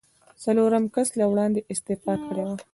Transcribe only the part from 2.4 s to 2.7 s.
وه.